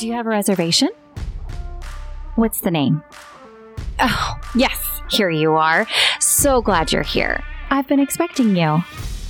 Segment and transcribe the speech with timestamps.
[0.00, 0.88] Do you have a reservation?
[2.34, 3.02] What's the name?
[3.98, 5.86] Oh, yes, here you are.
[6.20, 7.44] So glad you're here.
[7.68, 8.82] I've been expecting you.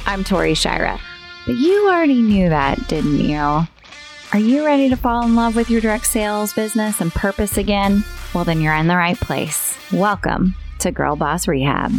[0.07, 1.01] I'm Tori Shira.
[1.45, 3.37] But you already knew that, didn't you?
[3.37, 8.05] Are you ready to fall in love with your direct sales business and purpose again?
[8.33, 9.77] Well, then you're in the right place.
[9.93, 11.91] Welcome to Girl Boss Rehab.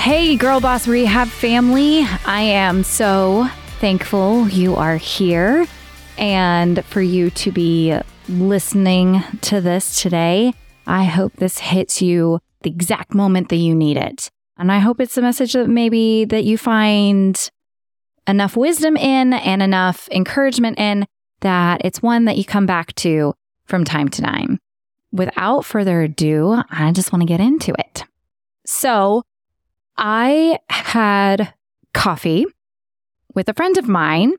[0.00, 2.06] Hey, Girl Boss Rehab family.
[2.24, 3.46] I am so
[3.80, 5.66] thankful you are here
[6.16, 7.94] and for you to be
[8.26, 10.54] listening to this today.
[10.86, 14.30] I hope this hits you the exact moment that you need it.
[14.56, 17.50] And I hope it's a message that maybe that you find
[18.26, 21.04] enough wisdom in and enough encouragement in
[21.40, 23.34] that it's one that you come back to
[23.66, 24.60] from time to time.
[25.12, 28.04] Without further ado, I just want to get into it.
[28.64, 29.24] So,
[30.00, 31.52] I had
[31.92, 32.46] coffee
[33.34, 34.32] with a friend of mine,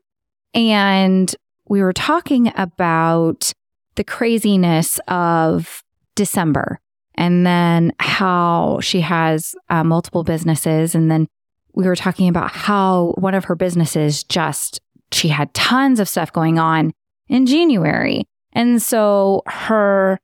[0.54, 1.34] and
[1.68, 3.52] we were talking about
[3.94, 5.84] the craziness of
[6.16, 6.80] December
[7.14, 10.94] and then how she has uh, multiple businesses.
[10.94, 11.28] And then
[11.74, 14.80] we were talking about how one of her businesses just,
[15.12, 16.92] she had tons of stuff going on
[17.28, 18.26] in January.
[18.52, 20.18] And so her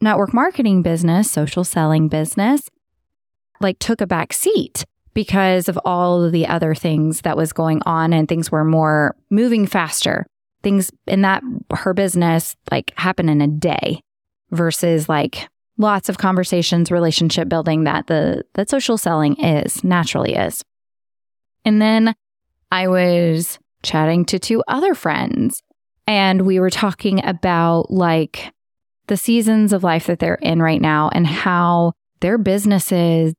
[0.00, 2.68] network marketing business, social selling business,
[3.62, 7.82] like took a back seat because of all of the other things that was going
[7.84, 10.26] on and things were more moving faster.
[10.62, 11.42] Things in that
[11.74, 14.00] her business like happen in a day
[14.50, 20.62] versus like lots of conversations, relationship building that the that social selling is naturally is.
[21.64, 22.14] And then
[22.70, 25.62] I was chatting to two other friends
[26.06, 28.52] and we were talking about like
[29.08, 33.34] the seasons of life that they're in right now and how their businesses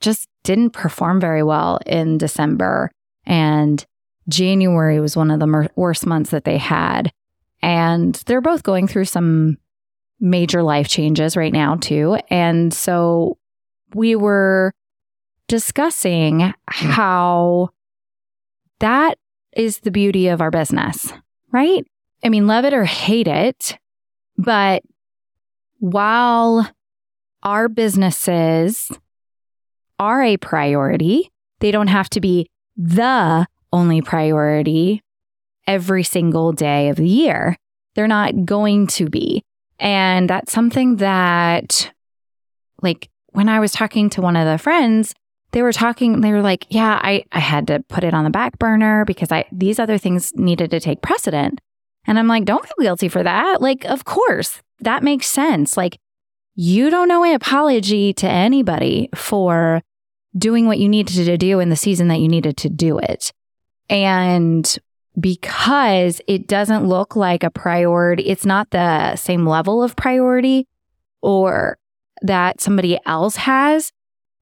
[0.00, 2.90] just didn't perform very well in December.
[3.24, 3.84] And
[4.28, 7.12] January was one of the mer- worst months that they had.
[7.62, 9.58] And they're both going through some
[10.20, 12.18] major life changes right now, too.
[12.30, 13.38] And so
[13.94, 14.72] we were
[15.48, 16.54] discussing mm.
[16.68, 17.70] how
[18.80, 19.18] that
[19.56, 21.12] is the beauty of our business,
[21.52, 21.84] right?
[22.22, 23.78] I mean, love it or hate it,
[24.36, 24.82] but
[25.78, 26.70] while
[27.42, 28.90] our businesses
[29.98, 31.30] are a priority.
[31.60, 35.02] They don't have to be the only priority
[35.66, 37.56] every single day of the year.
[37.94, 39.42] They're not going to be.
[39.78, 41.92] And that's something that,
[42.82, 45.14] like, when I was talking to one of the friends,
[45.52, 48.30] they were talking, they were like, yeah, I, I had to put it on the
[48.30, 51.60] back burner because I, these other things needed to take precedent.
[52.06, 53.60] And I'm like, don't feel guilty for that.
[53.60, 55.76] Like, of course, that makes sense.
[55.76, 55.98] Like,
[56.54, 59.82] you don't owe an apology to anybody for
[60.36, 63.32] doing what you needed to do in the season that you needed to do it.
[63.88, 64.78] And
[65.18, 70.66] because it doesn't look like a priority, it's not the same level of priority
[71.22, 71.78] or
[72.22, 73.92] that somebody else has,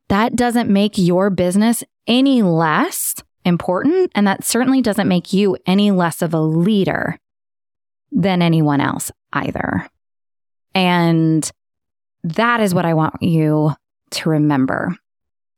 [0.08, 4.10] that doesn't make your business any less important.
[4.14, 7.18] And that certainly doesn't make you any less of a leader
[8.10, 9.88] than anyone else either.
[10.74, 11.48] And
[12.24, 13.72] that is what I want you
[14.10, 14.96] to remember.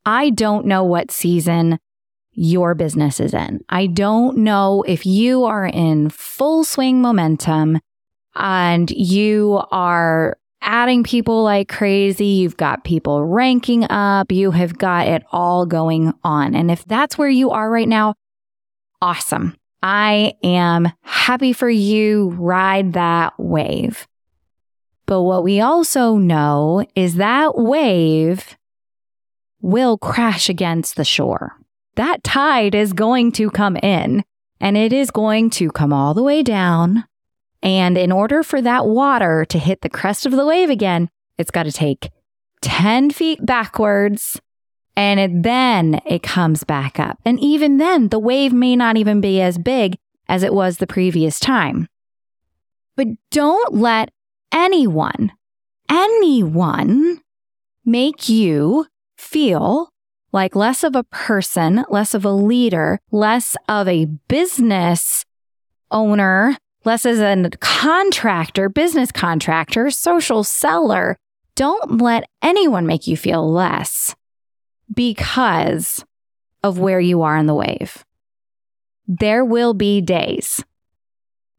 [0.06, 1.80] I don't know what season
[2.30, 3.64] your business is in.
[3.68, 7.80] I don't know if you are in full swing momentum
[8.36, 12.26] and you are adding people like crazy.
[12.26, 14.30] You've got people ranking up.
[14.30, 16.54] You have got it all going on.
[16.54, 18.14] And if that's where you are right now,
[19.02, 19.56] awesome.
[19.82, 22.30] I am happy for you.
[22.30, 24.06] Ride that wave.
[25.06, 28.56] But what we also know is that wave
[29.66, 31.56] will crash against the shore.
[31.96, 34.24] That tide is going to come in
[34.60, 37.04] and it is going to come all the way down.
[37.62, 41.50] And in order for that water to hit the crest of the wave again, it's
[41.50, 42.10] got to take
[42.60, 44.40] 10 feet backwards
[44.96, 47.18] and it, then it comes back up.
[47.24, 49.98] And even then, the wave may not even be as big
[50.28, 51.88] as it was the previous time.
[52.94, 54.10] But don't let
[54.52, 55.32] anyone,
[55.90, 57.20] anyone
[57.84, 58.86] make you
[59.16, 59.90] feel
[60.32, 65.24] like less of a person, less of a leader, less of a business
[65.90, 71.16] owner, less as a contractor, business contractor, social seller.
[71.54, 74.14] Don't let anyone make you feel less
[74.92, 76.04] because
[76.62, 78.04] of where you are in the wave.
[79.08, 80.62] There will be days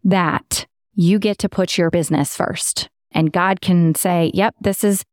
[0.03, 2.89] that you get to put your business first.
[3.11, 5.03] And God can say, yep, this is,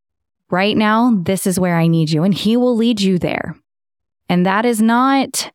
[0.54, 2.22] right now, this is where I need you.
[2.22, 3.56] And He will lead you there.
[4.28, 5.50] And that is not,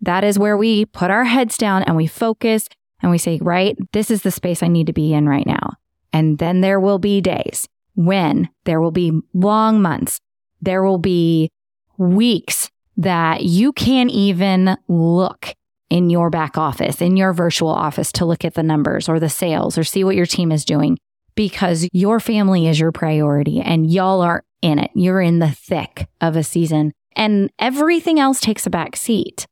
[0.00, 2.66] that is where we put our heads down and we focus
[3.00, 5.74] and we say, right, this is the space I need to be in right now.
[6.12, 10.20] And then there will be days when there will be long months,
[10.60, 11.50] there will be
[11.96, 15.54] weeks that you can't even look
[15.88, 19.28] in your back office, in your virtual office to look at the numbers or the
[19.28, 20.98] sales or see what your team is doing
[21.36, 24.90] because your family is your priority and y'all are in it.
[24.94, 29.46] You're in the thick of a season and everything else takes a back seat.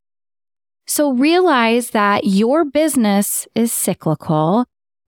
[0.87, 4.67] So realize that your business is cyclical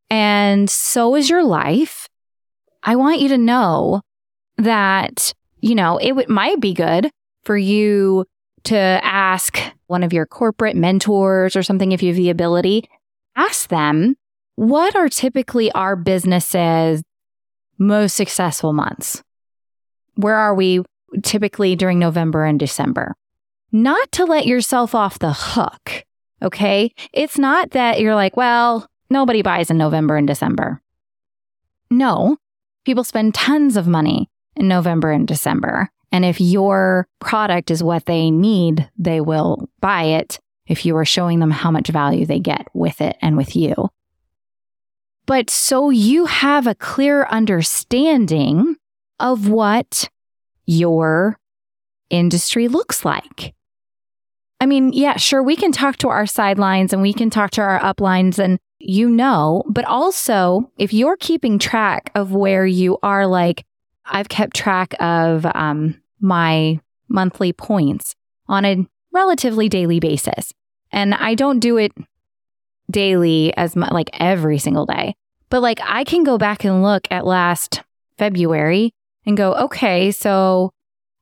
[0.09, 2.09] and so is your life.
[2.83, 4.03] I want you to know
[4.57, 7.11] that, you know, it w- might be good
[7.43, 8.25] for you
[8.65, 12.89] to ask one of your corporate mentors or something if you have the ability,
[13.35, 14.17] ask them
[14.57, 17.03] what are typically our business's
[17.79, 19.23] most successful months?
[20.17, 20.83] Where are we
[21.23, 23.15] typically during November and December?
[23.71, 26.05] Not to let yourself off the hook.
[26.43, 26.93] Okay.
[27.13, 30.81] It's not that you're like, well, nobody buys in November and December.
[31.91, 32.37] No,
[32.85, 35.91] people spend tons of money in November and December.
[36.13, 41.05] And if your product is what they need, they will buy it if you are
[41.05, 43.91] showing them how much value they get with it and with you.
[45.27, 48.77] But so you have a clear understanding
[49.19, 50.09] of what
[50.67, 51.39] your
[52.11, 53.55] industry looks like.
[54.61, 57.61] I mean, yeah, sure, we can talk to our sidelines and we can talk to
[57.61, 63.27] our uplines and you know, but also if you're keeping track of where you are,
[63.27, 63.65] like
[64.05, 68.15] I've kept track of um, my monthly points
[68.49, 70.53] on a relatively daily basis.
[70.93, 71.93] And I don't do it
[72.91, 75.15] daily as much, like every single day,
[75.51, 77.83] but like I can go back and look at last
[78.19, 78.93] February
[79.25, 80.73] and go, okay, so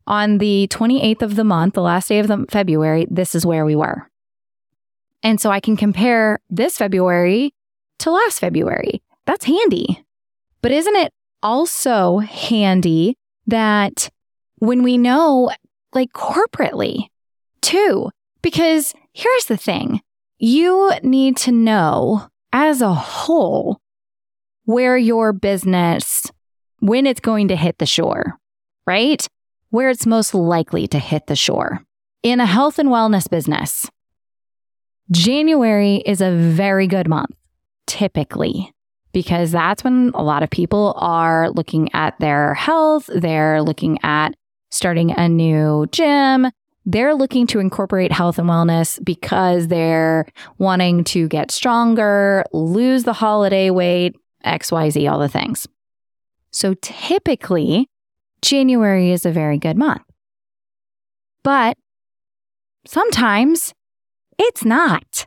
[0.07, 3.65] on the 28th of the month, the last day of the February, this is where
[3.65, 4.09] we were.
[5.23, 7.55] And so I can compare this February
[8.01, 9.03] to last February.
[9.27, 10.05] That's handy.
[10.61, 11.13] But isn't it
[11.43, 13.17] also handy
[13.47, 14.11] that
[14.57, 15.51] when we know,
[15.95, 17.09] like corporately,
[17.63, 18.11] too?
[18.43, 20.03] Because here's the thing
[20.39, 23.81] you need to know as a whole
[24.65, 26.31] where your business,
[26.81, 28.39] when it's going to hit the shore,
[28.87, 29.27] right?
[29.71, 31.85] Where it's most likely to hit the shore.
[32.23, 33.91] In a health and wellness business,
[35.11, 37.37] January is a very good month,
[37.87, 38.73] typically,
[39.13, 44.35] because that's when a lot of people are looking at their health, they're looking at
[44.71, 46.51] starting a new gym.
[46.87, 50.27] They're looking to incorporate health and wellness because they're
[50.59, 55.67] wanting to get stronger, lose the holiday weight, XYZ, all the things.
[56.51, 57.89] So typically,
[58.43, 60.03] January is a very good month.
[61.43, 61.77] But
[62.87, 63.73] sometimes
[64.39, 65.27] it's not.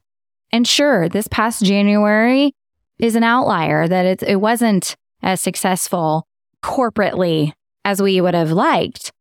[0.51, 2.53] And sure, this past January
[2.99, 6.27] is an outlier that it, it wasn't as successful
[6.63, 9.11] corporately as we would have liked.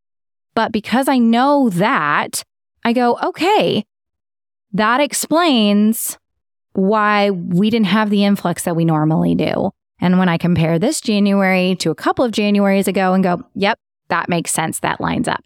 [0.57, 2.43] But because I know that,
[2.83, 3.85] I go, okay,
[4.73, 6.19] that explains
[6.73, 9.71] why we didn't have the influx that we normally do.
[10.01, 13.79] And when I compare this January to a couple of Januaries ago and go, yep,
[14.09, 14.81] that makes sense.
[14.81, 15.45] That lines up.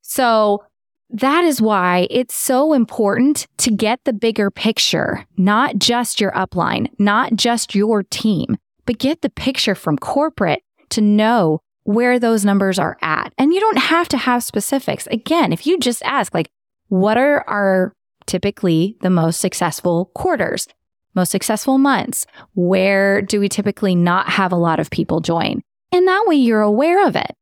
[0.00, 0.64] So
[1.10, 6.88] that is why it's so important to get the bigger picture, not just your upline,
[6.98, 8.56] not just your team,
[8.86, 13.32] but get the picture from corporate to know where those numbers are at.
[13.38, 15.06] And you don't have to have specifics.
[15.08, 16.48] Again, if you just ask, like,
[16.88, 17.94] what are our
[18.26, 20.66] typically the most successful quarters,
[21.14, 22.26] most successful months?
[22.54, 25.62] Where do we typically not have a lot of people join?
[25.92, 27.36] And that way you're aware of it.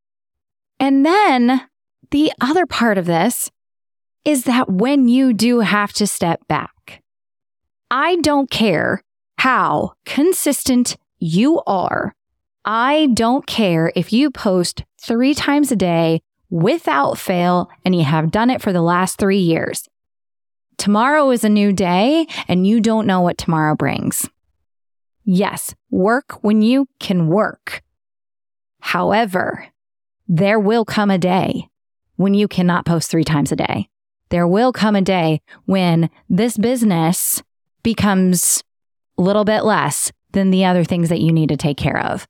[0.79, 1.63] And then
[2.11, 3.51] the other part of this
[4.25, 7.03] is that when you do have to step back,
[7.91, 9.03] I don't care
[9.39, 12.15] how consistent you are.
[12.65, 18.31] I don't care if you post three times a day without fail and you have
[18.31, 19.89] done it for the last three years.
[20.77, 24.29] Tomorrow is a new day and you don't know what tomorrow brings.
[25.25, 27.83] Yes, work when you can work.
[28.81, 29.67] However,
[30.29, 31.69] there will come a day
[32.17, 33.89] when you cannot post three times a day.
[34.29, 37.43] There will come a day when this business
[37.83, 38.63] becomes
[39.19, 42.27] a little bit less than the other things that you need to take care of.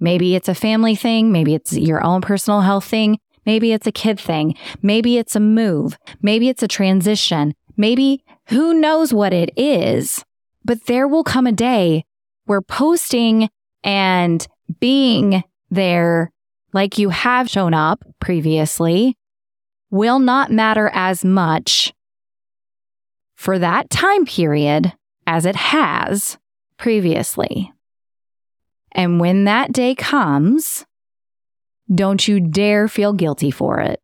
[0.00, 1.32] Maybe it's a family thing.
[1.32, 3.18] Maybe it's your own personal health thing.
[3.46, 4.54] Maybe it's a kid thing.
[4.82, 5.98] Maybe it's a move.
[6.22, 7.54] Maybe it's a transition.
[7.76, 10.24] Maybe who knows what it is.
[10.64, 12.04] But there will come a day
[12.44, 13.48] where posting
[13.82, 14.46] and
[14.80, 16.30] being there
[16.72, 19.16] like you have shown up previously
[19.90, 21.92] will not matter as much
[23.34, 24.92] for that time period
[25.26, 26.38] as it has
[26.76, 27.72] previously.
[28.92, 30.84] And when that day comes,
[31.94, 34.00] don't you dare feel guilty for it.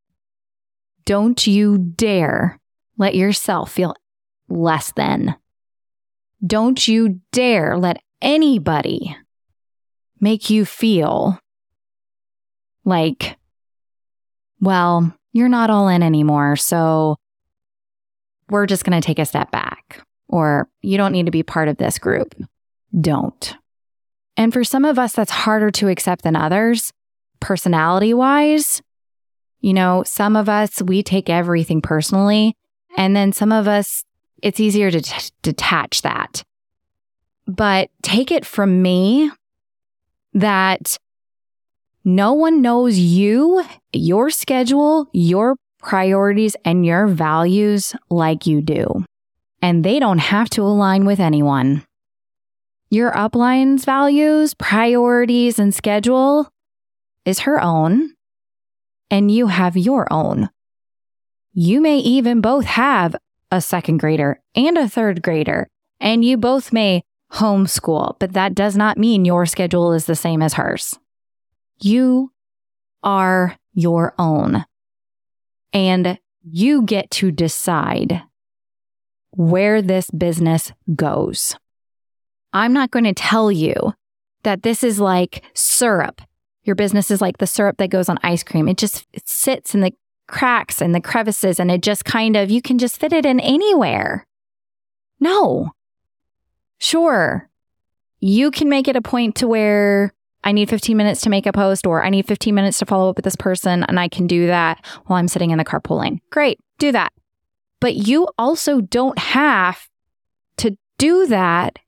[1.05, 2.59] Don't you dare
[2.97, 3.95] let yourself feel
[4.49, 5.37] less than.
[6.47, 9.17] Don't you dare let anybody
[10.21, 11.39] make you feel
[12.85, 13.37] like,
[14.61, 16.57] well, you're not all in anymore.
[16.57, 17.17] So
[18.49, 21.69] we're just going to take a step back, or you don't need to be part
[21.69, 22.35] of this group.
[22.99, 23.57] Don't.
[24.37, 26.93] And for some of us, that's harder to accept than others,
[27.41, 28.83] personality wise.
[29.61, 32.57] You know, some of us, we take everything personally.
[32.97, 34.05] And then some of us,
[34.43, 36.43] it's easier to t- detach that.
[37.47, 39.31] But take it from me
[40.33, 40.97] that
[42.05, 49.05] no one knows you, your schedule, your priorities, and your values like you do.
[49.63, 51.85] And they don't have to align with anyone.
[52.95, 56.49] Your upline's values, priorities, and schedule
[57.25, 58.15] is her own,
[59.11, 60.49] and you have your own.
[61.53, 63.17] You may even both have
[63.51, 68.77] a second grader and a third grader, and you both may homeschool, but that does
[68.77, 70.97] not mean your schedule is the same as hers.
[71.81, 72.31] You
[73.03, 74.67] are your own.
[75.73, 78.23] And you get to decide
[79.33, 81.57] where this business goes.
[82.55, 83.75] I'm not going to tell you
[84.45, 86.23] that this is like syrup.
[86.63, 88.69] Your business is like the syrup that goes on ice cream.
[88.69, 89.93] It just it sits in the
[90.29, 93.41] cracks and the crevices and it just kind of, you can just fit it in
[93.41, 94.27] anywhere.
[95.21, 95.73] No.
[96.79, 97.51] Sure.
[98.21, 101.53] You can make it a point to where I need 15 minutes to make a
[101.53, 104.27] post or I need 15 minutes to follow up with this person and I can
[104.27, 106.21] do that while I'm sitting in the carpool lane.
[106.31, 107.13] Great, do that.
[107.81, 109.89] But you also don't have
[110.59, 111.79] to do that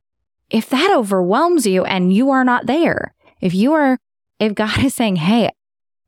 [0.50, 3.14] if that overwhelms you and you are not there.
[3.40, 3.98] If you are,
[4.38, 5.50] if God is saying, hey,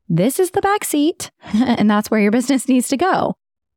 [0.07, 3.35] this is the back seat and that's where your business needs to go.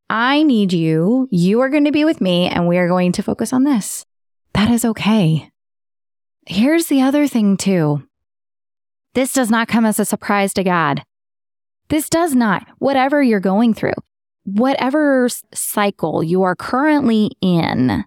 [0.09, 1.29] I need you.
[1.31, 4.05] You are going to be with me and we are going to focus on this.
[4.53, 5.51] That is okay.
[6.47, 8.03] Here's the other thing, too.
[9.15, 11.03] This does not come as a surprise to God.
[11.89, 13.93] This does not, whatever you're going through,
[14.45, 18.05] whatever cycle you are currently in,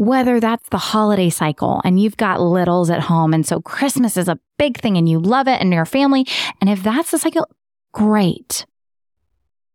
[0.00, 3.34] whether that's the holiday cycle and you've got littles at home.
[3.34, 6.26] And so Christmas is a big thing and you love it and your family.
[6.58, 7.46] And if that's the cycle,
[7.92, 8.64] great.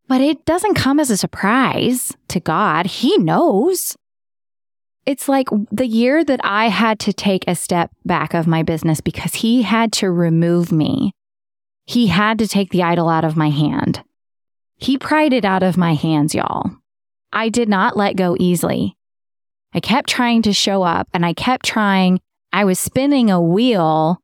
[0.08, 2.88] But it doesn't come as a surprise to God.
[2.88, 3.96] He knows
[5.05, 9.01] it's like the year that I had to take a step back of my business
[9.01, 11.12] because he had to remove me.
[11.86, 14.01] He had to take the idol out of my hand.
[14.75, 16.72] He pried it out of my hands, y'all.
[17.32, 18.95] I did not let go easily.
[19.75, 22.22] I kept trying to show up and I kept trying.
[22.53, 24.22] I was spinning a wheel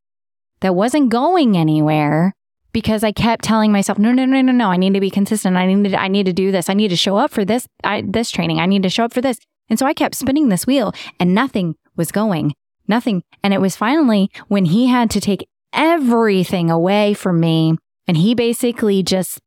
[0.62, 2.34] that wasn't going anywhere
[2.72, 4.70] because I kept telling myself, no, no, no, no, no.
[4.70, 5.58] I need to be consistent.
[5.58, 6.70] I need to, I need to do this.
[6.70, 8.62] I need to show up for this, I, this training.
[8.62, 9.40] I need to show up for this.
[9.70, 12.54] And so I kept spinning this wheel and nothing was going,
[12.88, 13.22] nothing.
[13.44, 17.76] And it was finally when he had to take everything away from me
[18.08, 19.42] and he basically just,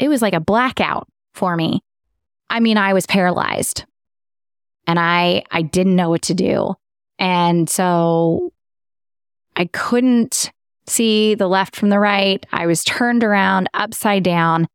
[0.00, 1.80] it was like a blackout for me.
[2.50, 3.84] I mean, I was paralyzed
[4.88, 6.74] and I, I didn't know what to do.
[7.18, 8.52] And so
[9.54, 10.50] I couldn't
[10.86, 12.44] see the left from the right.
[12.50, 14.66] I was turned around upside down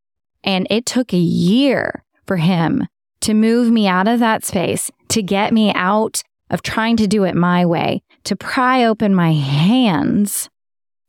[0.43, 2.87] and it took a year for him
[3.21, 7.23] to move me out of that space, to get me out of trying to do
[7.23, 10.49] it my way, to pry open my hands,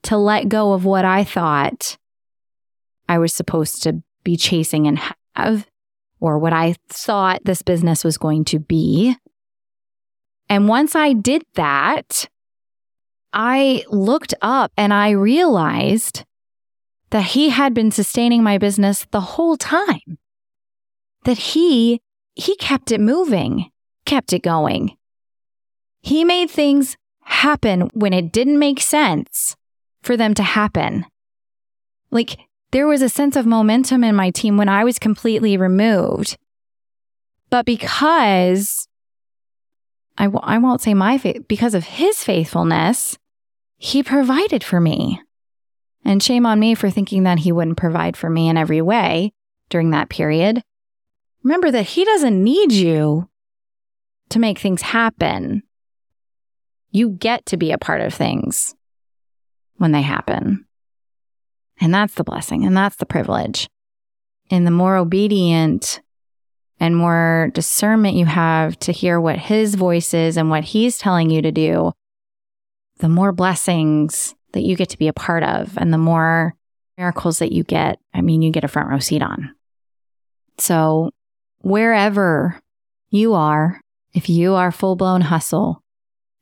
[0.04, 1.99] to let go of what I thought
[3.08, 4.99] I was supposed to be chasing and
[5.34, 5.66] have,
[6.21, 9.16] or what I thought this business was going to be.
[10.49, 12.28] And once I did that,
[13.33, 16.25] I looked up and I realized
[17.11, 20.18] that he had been sustaining my business the whole time.
[21.25, 22.00] That he
[22.35, 23.71] he kept it moving,
[24.04, 24.97] kept it going.
[26.02, 29.56] He made things happen when it didn't make sense
[30.02, 31.06] for them to happen.
[32.11, 32.38] Like
[32.75, 36.37] there was a sense of momentum in my team when I was completely removed.
[37.49, 38.88] But because
[40.19, 43.16] I w- I won't say my faith, because of his faithfulness,
[43.76, 45.23] he provided for me.
[46.04, 49.33] And shame on me for thinking that he wouldn't provide for me in every way
[49.69, 50.64] during that period.
[51.45, 53.28] Remember that He doesn't need you
[54.31, 55.62] to make things happen.
[56.90, 58.75] You get to be a part of things
[59.76, 60.66] when they happen.
[61.81, 63.69] And that's the blessing and that's the privilege.
[64.50, 66.00] And the more obedient
[66.81, 71.31] and more discernment you have to hear what his voice is and what he's telling
[71.31, 71.93] you to do,
[72.99, 76.54] the more blessings that you get to be a part of and the more
[76.97, 77.99] miracles that you get.
[78.12, 79.54] I mean, you get a front row seat on.
[80.59, 81.11] So,
[81.59, 82.61] wherever
[83.11, 83.81] you are,
[84.12, 85.83] if you are full blown hustle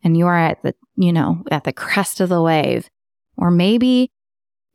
[0.05, 2.91] and you are at the, you know, at the crest of the wave,
[3.37, 4.11] or maybe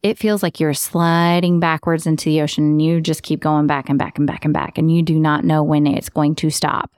[0.04, 3.90] it feels like you're sliding backwards into the ocean and you just keep going back
[3.90, 6.50] and back and back and back, and you do not know when it's going to
[6.50, 6.92] stop.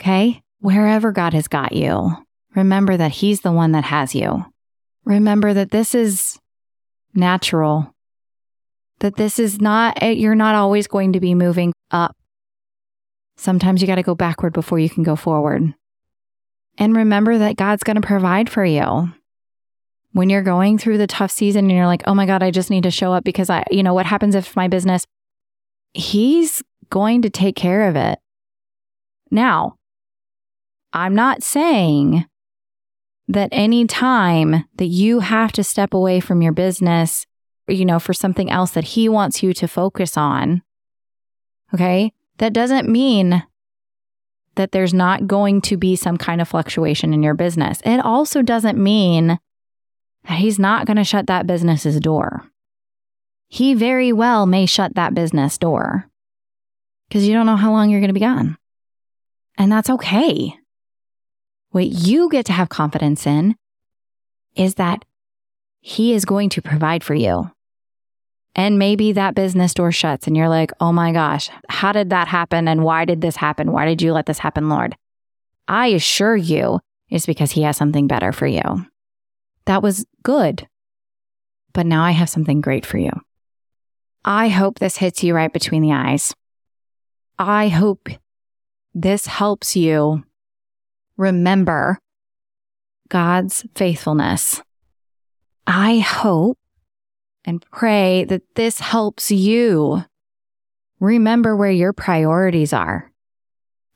[0.00, 0.42] Okay?
[0.60, 2.10] Wherever God has got you,
[2.54, 4.44] remember that He's the one that has you.
[5.04, 6.38] Remember that this is
[7.14, 7.94] natural,
[8.98, 12.16] that this is not, eh, you're not always going to be moving up.
[13.36, 15.74] Sometimes you got to go backward before you can go forward.
[16.78, 19.12] And remember that God's going to provide for you.
[20.16, 22.70] When you're going through the tough season and you're like, oh my God, I just
[22.70, 25.06] need to show up because I, you know, what happens if my business,
[25.92, 28.18] He's going to take care of it.
[29.30, 29.76] Now,
[30.94, 32.24] I'm not saying
[33.28, 37.26] that any time that you have to step away from your business,
[37.68, 40.62] you know, for something else that he wants you to focus on,
[41.74, 43.42] okay, that doesn't mean
[44.54, 47.82] that there's not going to be some kind of fluctuation in your business.
[47.84, 49.38] It also doesn't mean
[50.34, 52.44] he's not going to shut that business's door.
[53.48, 56.08] He very well may shut that business door
[57.08, 58.58] because you don't know how long you're going to be gone.
[59.56, 60.54] And that's okay.
[61.70, 63.54] What you get to have confidence in
[64.54, 65.04] is that
[65.80, 67.50] He is going to provide for you.
[68.54, 72.26] And maybe that business door shuts and you're like, oh my gosh, how did that
[72.26, 72.66] happen?
[72.66, 73.70] And why did this happen?
[73.70, 74.96] Why did you let this happen, Lord?
[75.68, 78.86] I assure you it's because He has something better for you.
[79.66, 80.66] That was good.
[81.72, 83.10] But now I have something great for you.
[84.24, 86.34] I hope this hits you right between the eyes.
[87.38, 88.08] I hope
[88.94, 90.24] this helps you
[91.16, 91.98] remember
[93.08, 94.62] God's faithfulness.
[95.66, 96.58] I hope
[97.44, 100.04] and pray that this helps you
[100.98, 103.12] remember where your priorities are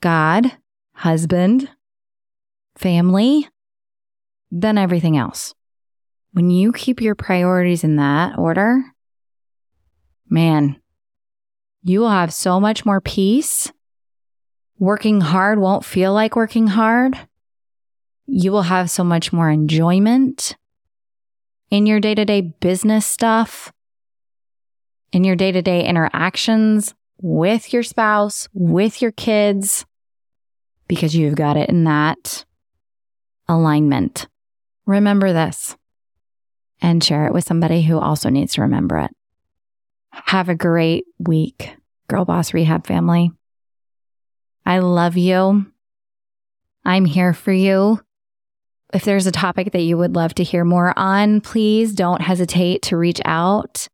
[0.00, 0.52] God,
[0.94, 1.68] husband,
[2.76, 3.48] family,
[4.50, 5.54] then everything else.
[6.32, 8.82] When you keep your priorities in that order,
[10.28, 10.80] man,
[11.82, 13.72] you will have so much more peace
[14.80, 17.14] Working hard won't feel like working hard.
[18.26, 20.56] You will have so much more enjoyment
[21.70, 23.74] in your day to day business stuff,
[25.12, 29.84] in your day to day interactions with your spouse, with your kids,
[30.88, 32.46] because you've got it in that
[33.48, 34.28] alignment.
[34.86, 35.76] Remember this
[36.80, 39.10] and share it with somebody who also needs to remember it.
[40.10, 41.74] Have a great week,
[42.08, 43.32] Girl Boss Rehab family.
[44.66, 45.66] I love you.
[46.84, 48.00] I'm here for you.
[48.92, 52.82] If there's a topic that you would love to hear more on, please don't hesitate
[52.82, 53.86] to reach out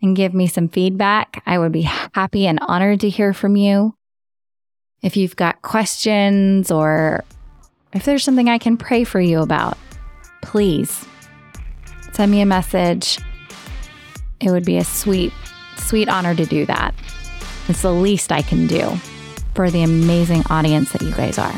[0.00, 1.42] and give me some feedback.
[1.44, 3.96] I would be happy and honored to hear from you.
[5.02, 7.24] If you've got questions or
[7.92, 9.76] if there's something I can pray for you about,
[10.42, 11.04] please
[12.18, 13.20] send me a message.
[14.40, 15.32] It would be a sweet,
[15.76, 16.92] sweet honor to do that.
[17.68, 18.96] It's the least I can do
[19.54, 21.54] for the amazing audience that you guys are.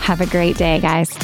[0.00, 1.16] Have a great day, guys.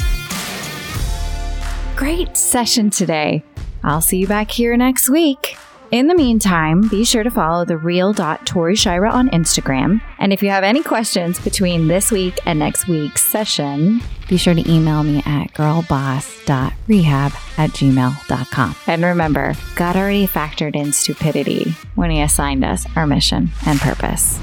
[1.97, 3.43] Great session today.
[3.83, 5.57] I'll see you back here next week.
[5.95, 10.01] In the meantime, be sure to follow the real Tori Shira on Instagram.
[10.19, 14.53] And if you have any questions between this week and next week's session, be sure
[14.53, 18.75] to email me at girlboss.rehab at gmail.com.
[18.87, 24.37] And remember, God already factored in stupidity when He assigned us our mission and purpose.